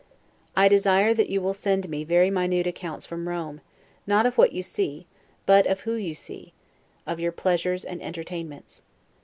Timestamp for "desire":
0.67-1.13